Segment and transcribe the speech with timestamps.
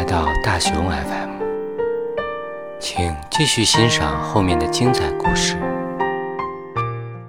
[0.00, 1.30] 来到大熊 FM，
[2.80, 5.58] 请继续欣赏后面的精彩故事。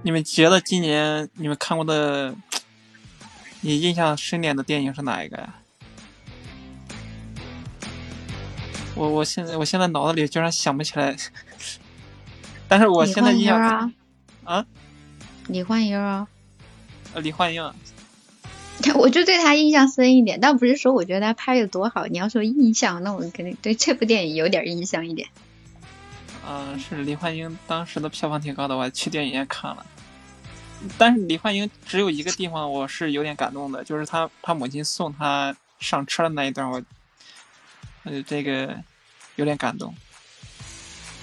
[0.02, 2.34] 你们觉得今年你们看过的，
[3.60, 5.56] 你印象深点的电影是哪一个呀？
[8.96, 11.14] 我我现在我现在脑子里居然想不起来，
[12.70, 13.92] 但是我现在印象啊，
[14.46, 14.66] 啊，
[15.48, 16.26] 李焕英啊，
[17.14, 17.62] 呃李焕英，
[18.96, 22.08] 我就对他印象深一点，但不是说我觉得他拍的多好。
[22.08, 25.28] 你要说印象，那我肯定对这部电影有点印象一点。
[26.48, 29.86] 嗯、是李焕英当时的票房挺高的，我还去电影院看了。
[30.98, 36.82] 但是李焕英只有一个地方我是有点感动的，就是他他母亲送他上车的那一段，我
[38.04, 38.76] 呃这个
[39.36, 39.94] 有点感动。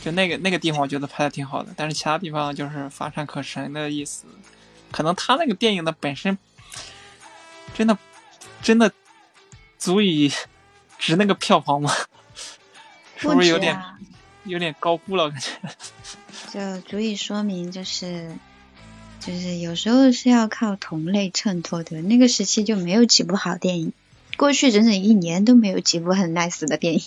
[0.05, 4.27] 就那个那个地方，我觉得拍的挺好的，但是其他地方就是乏善可陈的意思。
[4.93, 6.39] 可能他那个电影的本身
[7.75, 7.97] 真的
[8.63, 8.93] 真的
[9.79, 10.33] 足以
[10.99, 11.93] 值那个票房吗？
[13.17, 13.95] 是不是有点、啊
[14.45, 15.31] 有点高估了？
[15.31, 15.51] 感觉。
[16.51, 18.35] 就足以说明，就是
[19.21, 22.01] 就是有时候是要靠同类衬托的。
[22.01, 23.93] 那个时期就没有几部好电影，
[24.39, 27.03] 过去整整一年都没有几部很 nice 的电影。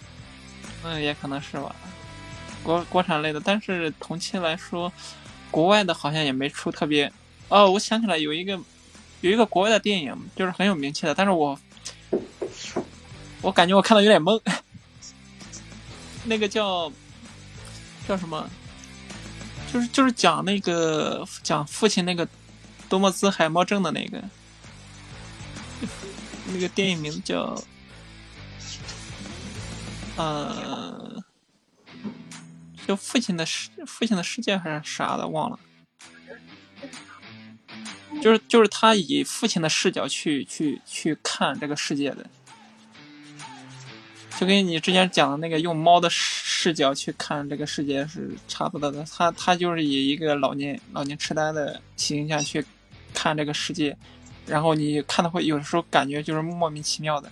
[0.84, 1.74] 嗯，也可能是吧。
[2.62, 4.92] 国国产类的，但是同期来说，
[5.50, 7.10] 国外的好像也没出特别。
[7.48, 8.60] 哦，我想起来有一个
[9.20, 11.58] 有一个国外的电影，就是很有名气的，但是我
[13.42, 14.40] 我感觉我看的有点懵。
[16.24, 16.92] 那个叫
[18.06, 18.48] 叫什么？
[19.72, 22.26] 就是就是讲那个讲父亲那个
[22.88, 24.22] 多莫兹海默症的那个
[26.46, 27.62] 那个电影名字叫
[30.16, 31.22] 呃，
[32.86, 35.58] 就父亲的世父亲的世界还是啥的忘了，
[38.20, 42.26] 就是就是他以父亲的视角去去去看这个世界的，
[44.38, 49.04] 就跟你之前讲的那个用猫的视角去看这个世界是差不多的。
[49.04, 52.64] 他他就是以一个老年老年痴呆的形象去
[53.14, 53.96] 看这个世界，
[54.46, 57.30] 然后你看的会有时候感觉就是莫名其妙的。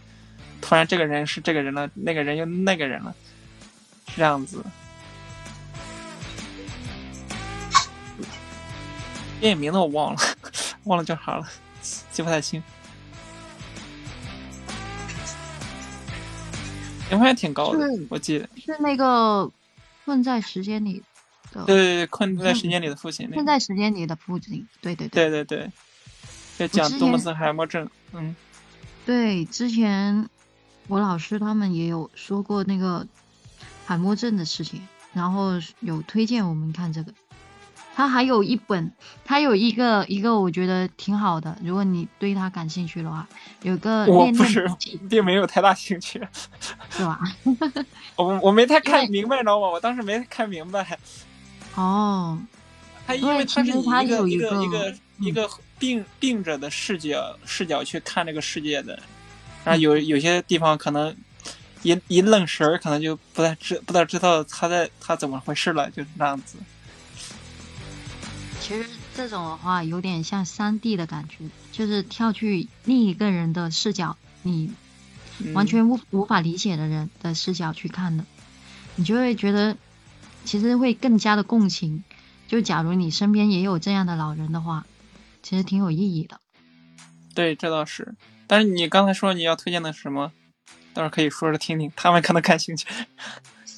[0.61, 3.15] 突然这个人是这个人了，那个人又那个人了，
[4.09, 4.65] 是这样子。
[9.39, 10.21] 电影名字我忘了，
[10.87, 11.47] 忘了叫啥了，
[12.11, 12.63] 记不太清。
[17.09, 18.49] 评分还挺高的，我记得。
[18.57, 19.49] 是那个
[20.05, 21.01] 困在时间里
[21.53, 23.31] 的，对对对，困在时间里的父亲。
[23.31, 25.71] 困在时间里的父亲，对对对对对
[26.59, 27.89] 对，就讲多姆斯海默症。
[28.13, 28.35] 嗯，
[29.05, 30.29] 对，之前
[30.89, 33.07] 我老师他们也有说过那个
[33.85, 34.83] 海默症的事情，
[35.13, 37.13] 然后有推荐我们看这个。
[37.97, 38.93] 他还有一本，
[39.25, 43.27] 他有一个一个我觉得挺好的，如果你对他感兴趣的话，
[43.63, 44.71] 有个练我不是
[45.09, 46.21] 并没有太大兴趣。
[46.91, 47.19] 是吧？
[48.17, 49.69] 我我没太看明白，你知道吗？
[49.71, 50.87] 我当时没看明白。
[51.75, 52.39] 哦，
[53.07, 58.99] 他因因为其实他一个有一个一个一个嗯一个病病者的视角视角去看这个世界的，
[59.65, 61.17] 然后有有些地方可能
[61.83, 66.59] 一一愣神儿，可能就不太知不太知道他在他怎么回事了，就是那样子。
[68.67, 68.85] 其实
[69.15, 74.73] 这种的话有点像三 D 的感觉，就是跳去另一个人的视角，你
[75.39, 78.25] 嗯完全无无法理解的人的视角去看的，
[78.97, 79.77] 你就会觉得
[80.45, 82.03] 其实会更加的共情。
[82.49, 84.85] 就假如你身边也有这样的老人的话，
[85.45, 86.41] 其实挺有意义的。
[87.37, 88.17] 对，这倒是。
[88.49, 90.33] 但是你刚才说你要推荐的是什么，
[90.93, 92.89] 倒是可以说说听听，他们可能感兴趣。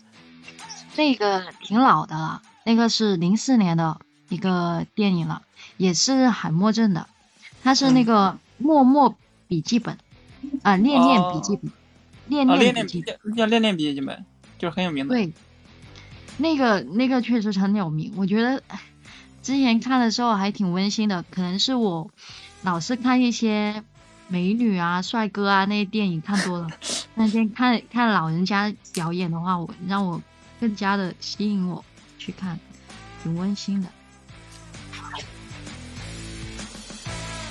[0.97, 5.43] 这个挺老的了，那个是零四年的一个电影了，
[5.77, 7.09] 也是海默症的，
[7.63, 9.17] 它是那个《默默
[9.47, 9.97] 笔记本》
[10.63, 11.71] 啊，恋恋笔记本》
[12.29, 13.35] 恋恋笔记本。
[13.35, 14.25] 叫恋恋笔记本，
[14.59, 15.15] 就是很有名的。
[15.15, 15.33] 对，
[16.37, 18.81] 那个那个确实很有名，我觉得哎
[19.43, 22.11] 之前看的时候还挺温馨的，可能是我
[22.63, 23.83] 老是看一些
[24.29, 26.69] 美女啊、帅哥啊那些电影看多了，
[27.17, 30.21] 那天看看老人家表演的话，我让我
[30.61, 31.83] 更加的吸引我
[32.19, 32.61] 去看，
[33.23, 33.89] 挺温馨的。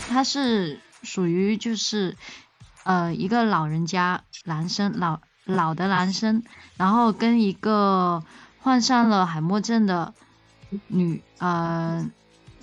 [0.09, 2.15] 他是属于就是
[2.83, 6.43] 呃一个老人家男生老老的男生，
[6.77, 8.23] 然后跟一个
[8.59, 10.13] 患上了海默症的
[10.87, 12.09] 女呃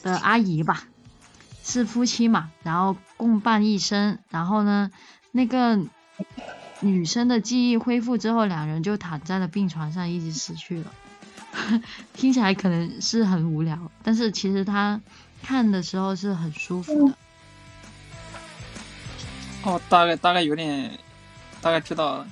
[0.03, 0.85] 的阿姨吧，
[1.63, 4.91] 是夫妻嘛，然后共伴一生，然后呢
[5.31, 5.79] 那个
[6.81, 10.93] 女生的记忆恢复之后，两人就躺在了病床上，一直死去了。
[12.13, 15.01] 听起来可能是很无聊，但是其实他
[15.43, 17.17] 看的时候是很舒服的。
[19.65, 20.91] 哦，大概大概有点
[21.61, 22.27] 大概知道了。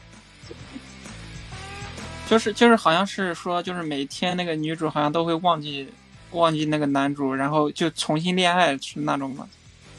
[2.29, 5.89] 就是就是好像是说，就是每天那个女主好像都会忘记
[6.31, 9.47] 忘记那个男主，然后就重新恋爱是那种吗？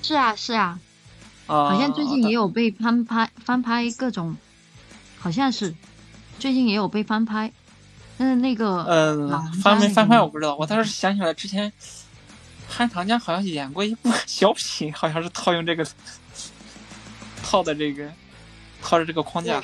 [0.01, 0.79] 是啊是啊，
[1.45, 4.35] 啊，好像最近也有被翻拍翻拍各种，
[5.19, 5.75] 好像是
[6.39, 7.51] 最近也有被翻拍，
[8.17, 11.71] 但是那个嗯翻没翻拍我不知道，我当时想起来之前
[12.67, 15.85] 潘长江好像演过一部 小品，好像是套用这个
[17.43, 18.11] 套的这个
[18.81, 19.61] 套着这个框架。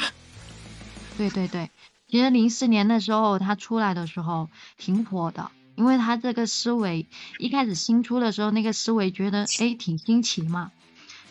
[1.18, 1.30] 对。
[1.32, 1.70] 对对，
[2.08, 7.08] 其实零四年的时候他出来的时候挺火的，因为他这个思维
[7.40, 10.72] 一开始新出的时候那个思维觉得哎挺新奇嘛，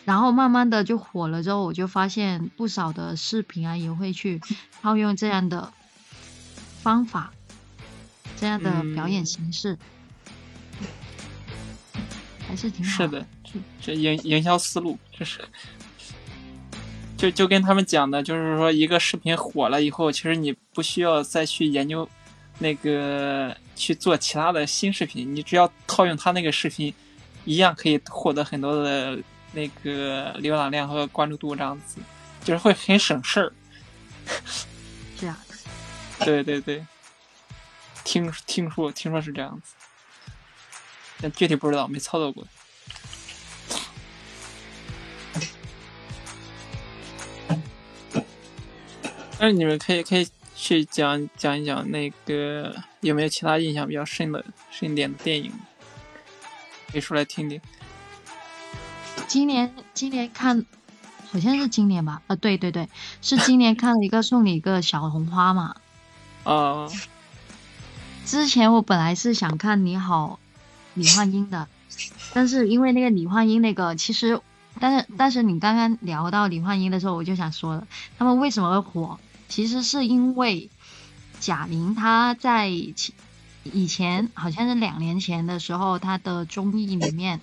[0.05, 4.39] 然后慢慢的就火了之后，我就发现不少的视频啊也会去
[4.81, 5.73] 套用这样的
[6.83, 7.33] 方法，
[8.39, 9.75] 这样的表演形式，
[12.47, 15.39] 还是挺好是的，这这营营销思路，这是，
[17.19, 22.07] 就就跟他们讲的，就是说一个视频火了以后，其实你不需要再去研究
[22.59, 26.93] 那个去做其他的新视频，你只要套用他那个视频，
[27.43, 29.19] 一样可以获得很多的
[29.51, 31.97] 那个浏览量和关注度，这样子，
[32.41, 33.51] 就是会很省事儿。
[35.19, 35.67] 这样子。
[36.23, 36.85] 对对对，
[38.05, 39.73] 听听说听说是这样子，
[41.21, 42.47] 但具体不知道，没操作过。
[49.39, 55.49] 但是你们可以可以去讲讲一讲那个有没有其他印象比较深的深一点的电影，
[56.91, 57.61] 可以说来听听。
[59.27, 60.65] 今年今年看，
[61.31, 62.21] 好像是今年吧？
[62.27, 62.89] 呃，对对对，
[63.21, 65.77] 是今年看了一个送你一个小红花嘛。
[66.43, 66.89] 啊、
[68.25, 70.37] 之前我本来是想看你好，
[70.95, 71.69] 李焕英的，
[72.33, 74.41] 但是因为那个李焕英那个，其实，
[74.81, 77.87] 但是但是你刚刚聊到李焕英的时候，我就想说了，
[78.17, 79.17] 他们为什么会火？
[79.49, 80.69] 其实是因为
[81.41, 87.41] 贾玲她在以前好像是两年前的时候，她的综艺里面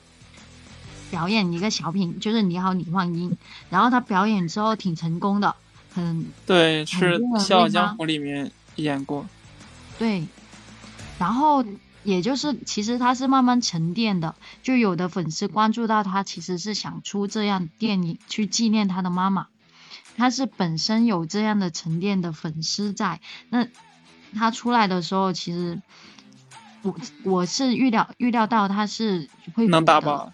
[1.11, 3.37] 表演一个小品，就是你好李焕英，
[3.69, 5.55] 然后她表演之后挺成功的，
[5.93, 9.27] 很对，是《笑傲江湖》里面演过。
[9.99, 10.27] 对，
[11.19, 11.65] 然后
[12.05, 19.47] 也就是其实他是慢慢沉淀的，就有的粉丝关注到他其实是想出这样电影去纪念他的妈妈，
[20.17, 23.21] 他是本身有这样的沉淀的粉丝在，
[23.51, 23.67] 那
[24.35, 25.81] 他出来的时候，其实
[26.83, 30.33] 我我是预料预料到他是会能打爆。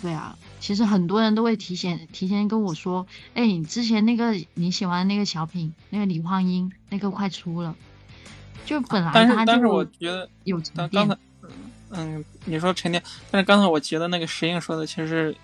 [0.00, 3.04] 对啊，其实很多人都会提前提前跟我说，
[3.34, 7.74] 哎，你之前那个你喜欢的那个小品，那个李焕英那个快出了，
[8.64, 11.18] 就本来他但是但是就我觉得，有沉淀。
[11.90, 15.34] 嗯，你说沉淀，但是刚才我觉得那个石英说的其实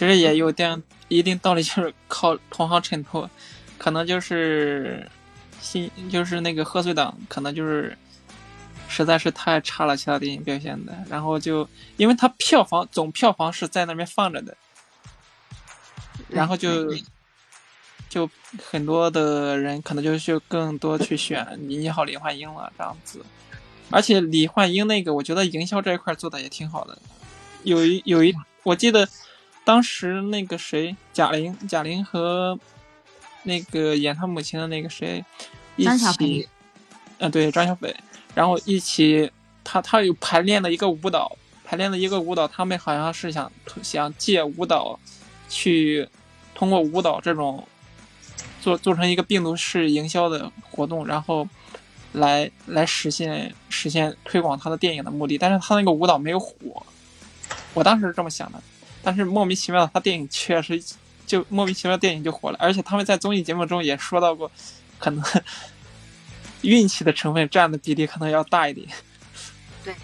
[0.00, 3.28] 其实也有点一定道理，就是靠同行衬托，
[3.76, 5.06] 可能就是
[5.60, 7.94] 新就是那个贺岁档，可能就是
[8.88, 11.68] 实在是太差了，其他电影表现的，然后就
[11.98, 14.56] 因为它票房总票房是在那边放着的，
[16.30, 16.94] 然后就
[18.08, 18.30] 就
[18.70, 23.22] 很多的人可能就就更多去选你你好李焕英了这样子，
[23.90, 26.96] 而且李焕英那个我觉得营销这一块做的也挺好的，
[27.64, 29.06] 有一有一我记得
[29.64, 32.58] 当时那个谁贾玲贾玲和
[33.42, 35.24] 那个演她母亲的那个谁
[35.76, 36.48] 一起，
[37.18, 37.94] 呃对张小斐，
[38.34, 39.30] 然后一起
[39.62, 43.50] 他他有排练的一个舞蹈，排练的一个舞蹈，他们好像是想
[43.82, 44.98] 想借舞蹈
[45.48, 46.08] 去
[46.54, 47.66] 通过舞蹈这种
[48.60, 51.48] 做做成一个病毒式营销的活动，然后
[52.12, 55.38] 来来实现实现推广他的电影的目的。
[55.38, 56.84] 但是他那个舞蹈没有火，
[57.72, 58.60] 我当时是这么想的，
[59.02, 60.82] 但是莫名其妙的他电影确实
[61.26, 64.50] 就莫名其妙电影就火了，而且他们在综艺节目中也说到过，
[64.98, 65.24] 可能
[66.62, 68.86] 运气的成分占的比例可能要大一点。
[69.84, 69.94] 对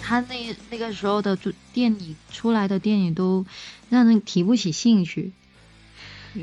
[0.00, 3.44] 他那那个时候的主电影出来的电影都
[3.88, 5.32] 让人提不起兴趣。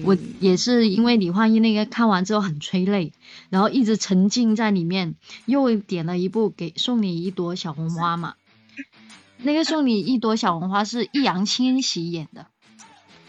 [0.03, 3.13] 我嗯也是因为李焕英那个看完之后很催泪，
[3.49, 8.33] 然后一直沉浸在里面，又点了一部给送你一朵小红花嘛。
[9.37, 12.47] 那个送你一朵小红花是易烊千玺演的，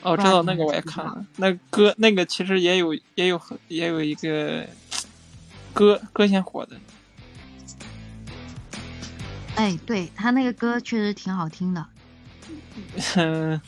[0.03, 4.67] 哦，知知道那个我也看了，那歌那个其实也有也有很也有一个
[5.73, 6.77] 歌歌先火的，
[9.57, 11.87] 哎，对他那个歌确实挺好听的。
[13.17, 13.61] 嗯，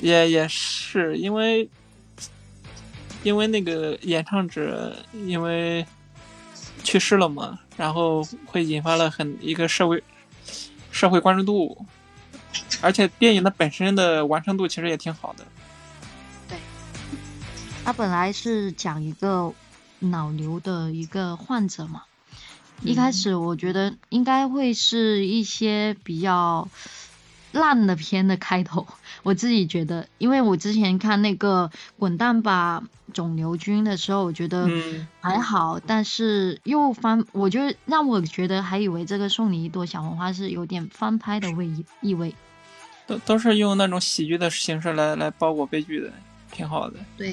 [0.00, 1.68] 也也是因为
[3.22, 5.84] 因为那个演唱者因为
[6.82, 10.02] 去世了嘛，然后会引发了很一个社会
[11.00, 11.86] 社会关注度，
[12.82, 15.46] 而且电影的本身的完成度其实也挺好的。
[16.46, 16.58] 对。
[17.82, 19.50] 它本来是讲一个
[20.00, 22.02] 脑瘤的一个患者嘛，
[22.82, 26.68] 一开始我觉得应该会是一些比较
[27.52, 28.86] 烂的片的开头，
[29.22, 41.68] 我自己觉得，因为我之前看那个《滚蛋吧肿瘤君》的时候，我觉得嗯还好，但是又翻，我就让我觉得还以为这个送你一朵小红花是有点翻拍的味
[42.00, 42.34] 意味。
[43.06, 46.12] 都都是用那种喜剧的形式来来包裹悲剧的，
[46.52, 46.96] 挺好的。
[47.16, 47.32] 对，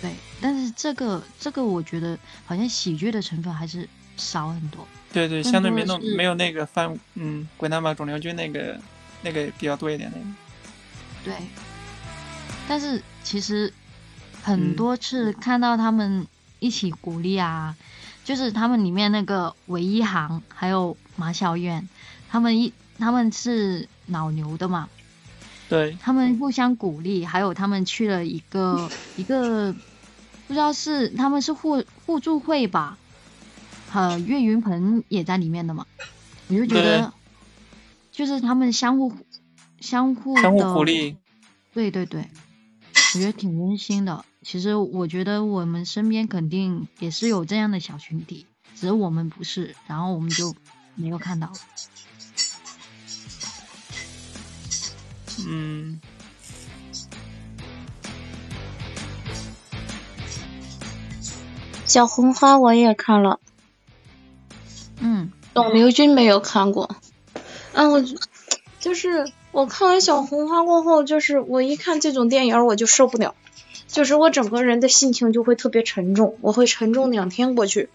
[0.00, 4.86] 对，但是这个这个我觉得好像喜剧的成分还是少很多。
[5.12, 8.78] 对对，相对没那多的是没有那个翻嗯滚蛋吧肿瘤君那个
[9.26, 10.26] 那个比较多一点那个。
[11.24, 11.34] 对，
[12.68, 13.72] 但是其实
[14.42, 14.76] 很嗯。
[14.76, 16.28] 多次看到他们
[16.60, 17.74] 一起鼓励啊，
[18.24, 21.88] 就是他们里面那个韦一航还有马小远，
[22.30, 24.88] 他们一他们是老牛的嘛，
[25.68, 29.74] 对，他们互相鼓励，还有他们去了一个一个
[30.46, 32.96] 不知道是他们是互互助会吧，
[33.92, 35.84] 呃，岳云鹏也在里面的嘛，
[36.46, 37.12] 我就觉得
[38.16, 39.12] 就是他们相互
[39.78, 41.18] 相互相互的鼓励。
[41.74, 42.30] 对对对，
[43.14, 44.24] 我觉得挺温馨的。
[44.40, 50.54] 其实我觉得我们身边肯定也是有这样的小群体，只是我们不是，然后我们就
[50.94, 51.52] 没有看到。
[55.46, 56.00] 嗯，
[61.84, 63.40] 小红花我也看了，
[65.00, 66.96] 嗯，董刘军没有看过。
[67.76, 68.16] 啊，我就
[68.80, 73.34] 就是我看完小红花过后，就是我一看这种电影儿我就受不了，
[73.86, 77.90] 就是我整个人的心情就会特别沉重，我会沉重两天过去。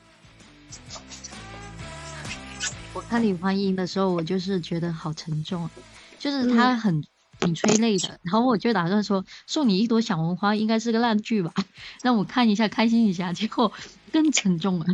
[2.94, 5.72] 我看李焕英的时候，我就是觉得好沉重，啊，
[6.20, 7.04] 就是他很、
[7.40, 8.20] 挺催泪的。
[8.22, 11.54] 然后我就打算说，送你一朵小红花应该是个烂剧吧，
[12.04, 13.72] 让我看一下开心一下，结果
[14.12, 14.86] 更沉重了。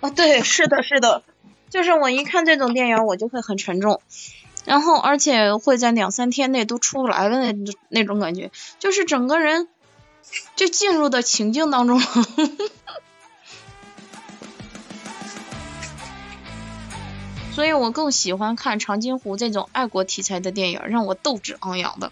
[0.00, 1.22] 啊，对，是的，是的，
[1.70, 4.02] 就是我一看这种电影我就会很沉重，
[4.64, 9.68] 然后而且会在两三天内都出不来的那种那种感觉，就是整个人
[10.56, 12.06] 就进入的情境当中了。
[17.52, 22.10] 所以我更喜欢看长津湖这种爱国题材的电影，让我斗志昂扬的。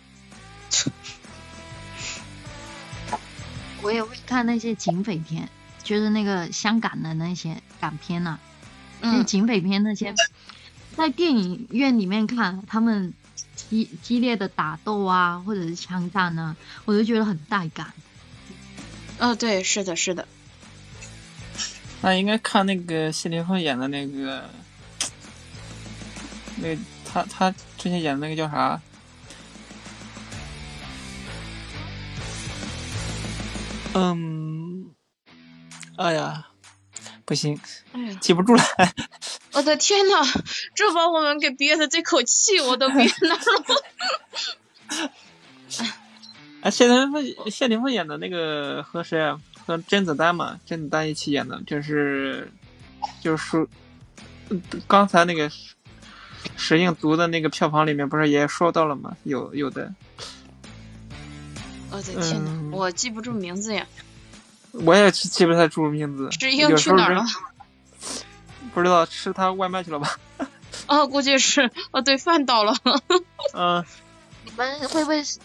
[3.83, 5.49] 我也会看那些警匪片，
[5.83, 8.39] 就是那个香港的那些港片呐、
[9.01, 10.15] 嗯，警匪片那些，
[10.97, 13.15] 在电影院里面看他们
[13.55, 17.93] 激激烈的打斗啊，或者是枪战啊，我就觉得很带感。
[19.19, 20.27] 哦，对，是的，是的。
[22.01, 24.49] 那应该看那个谢霆锋演的那个，
[26.57, 28.81] 那个他他之前演的那个叫啥？
[33.95, 34.91] 嗯，
[35.97, 36.48] 哎呀，
[37.29, 37.61] 不行，
[37.93, 38.63] 哎呀，记不住了。
[39.53, 40.25] 我的天呐，
[40.75, 43.45] 这把我们给憋的这口气我都憋 难了。
[46.63, 49.39] 哎，谢霆锋谢霆锋演的那个和谁啊？
[49.67, 52.51] 和甄子丹嘛，甄子丹一起演的，就是
[53.21, 53.69] 就是说，
[54.49, 55.51] 嗯刚才那个
[56.57, 59.15] 石映读的那个票房里面不是也说到了吗？
[59.25, 59.93] 有有的，
[61.91, 63.87] 我的天呐，嗯我记不住名字呀。
[64.73, 66.31] 我也记记不太住名字。
[66.33, 67.25] 石英有时候真去哪儿了？
[68.75, 70.19] 不知道吃他外卖去了吧？
[70.87, 72.75] 啊，估计是，哦，对，饭到了。
[73.55, 73.85] 嗯，
[74.45, 75.39] 你们会不会是？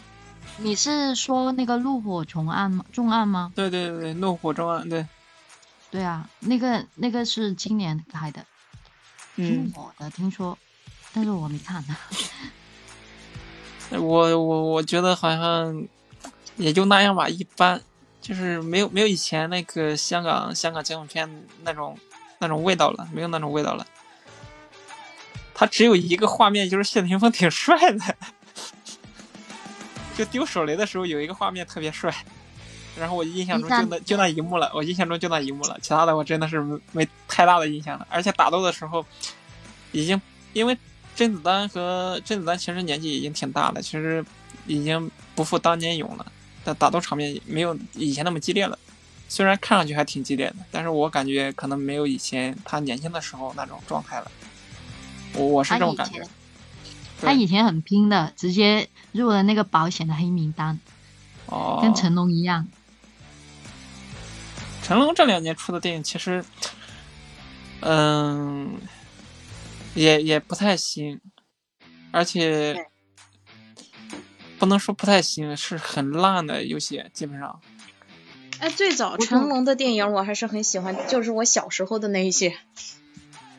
[0.58, 2.86] 你是说那个怒火重案吗？
[2.92, 3.52] 重案吗？
[3.56, 5.06] 对对对对，怒火重案，对，
[5.90, 8.46] 对啊，那个那个是今年开的，
[9.36, 10.56] 挺嗯，火的，听说，
[11.12, 11.98] 但是我没看呢。
[13.92, 14.00] 我
[14.40, 15.88] 我我觉得好像
[16.58, 17.82] 也就那样吧，一般，
[18.24, 21.98] 就是没有没有以前那个香港香港警匪片那种
[22.40, 23.86] 那种味道了，没有那种味道了。
[25.54, 28.16] 他只有一个画面，就是谢霆锋挺帅的，
[30.16, 32.16] 就丢手雷的时候有一个画面特别帅，
[32.98, 38.08] 然后我印象中就那就那一幕了，我印象中就那一幕了，其他的我真的是没没太大的印象了。
[38.10, 39.06] 而且打斗的时候，
[39.92, 40.20] 已经
[40.54, 40.78] 因为
[41.14, 44.26] 甄子丹和甄子丹其实年纪已经挺大了，其实
[44.66, 46.32] 已经不复当年勇了，
[46.64, 48.78] 但打斗场面没有以前那么激烈了。
[49.30, 54.32] 虽然看上去还挺激烈的，但是我感觉可能没有以前他年轻的时候那种状态了。
[55.34, 56.22] 我我是这种感觉
[57.20, 60.80] 他以前很拼的，直接入了那个保险的黑名单，
[61.48, 62.68] 哦，跟成龙一样。
[64.84, 66.44] 成龙这两年出的电影其实，
[67.80, 68.78] 嗯，
[69.96, 71.20] 也也不太行，
[72.12, 72.86] 而且
[74.64, 77.60] 不能说不太行，是很烂的，游戏基本上。
[78.60, 82.56] 哎，最早成龙的电影我还是很喜欢，就是我小时候的那一些。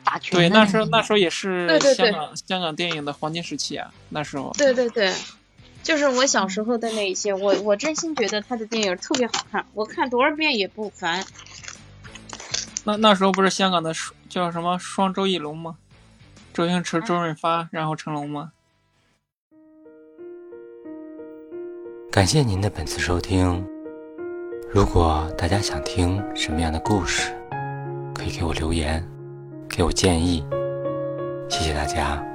[0.03, 4.51] 打拳对，那时候那时候也是对对对香港香港电影的黄金时期啊，那时候。
[4.57, 5.13] 对对对，
[5.83, 11.23] 就是我小时候的那一些，我我真心觉得他的电影特别好看，我看多少遍也不烦。
[12.83, 15.75] 那那时候不是香港的双叫什么双周一龙吗？
[16.51, 18.53] 周星驰、周润发，然后成龙吗？
[22.15, 23.61] 感谢您的本次收听。
[24.71, 27.33] 如果大家想听什么样的故事，
[28.13, 29.05] 可以给我留言，
[29.67, 30.41] 给我建议。
[31.49, 32.25] 谢谢大家。